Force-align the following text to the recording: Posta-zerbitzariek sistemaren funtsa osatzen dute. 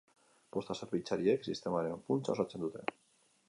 Posta-zerbitzariek 0.55 1.45
sistemaren 1.49 2.03
funtsa 2.09 2.35
osatzen 2.37 2.67
dute. 2.69 2.87